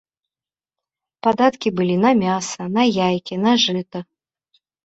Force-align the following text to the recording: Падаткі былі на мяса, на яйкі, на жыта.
Падаткі 1.27 1.69
былі 1.81 1.97
на 2.05 2.11
мяса, 2.23 2.61
на 2.79 2.83
яйкі, 3.07 3.41
на 3.47 3.53
жыта. 3.67 3.99